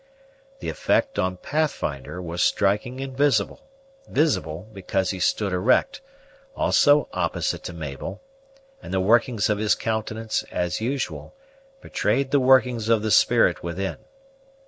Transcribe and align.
The 0.61 0.69
effect 0.69 1.19
on 1.19 1.37
Pathfinder 1.37 2.19
was 2.23 2.41
striking 2.41 3.01
and 3.01 3.15
visible: 3.15 3.67
visible, 4.09 4.67
because 4.73 5.11
he 5.11 5.19
stood 5.19 5.53
erect, 5.53 6.01
also 6.55 7.07
opposite 7.13 7.61
to 7.65 7.73
Mabel; 7.73 8.19
and 8.81 8.91
the 8.91 8.99
workings 8.99 9.47
of 9.47 9.59
his 9.59 9.75
countenance, 9.75 10.43
as 10.51 10.81
usual, 10.81 11.35
betrayed 11.81 12.31
the 12.31 12.39
workings 12.39 12.89
of 12.89 13.03
the 13.03 13.11
spirit 13.11 13.61
within. 13.61 13.97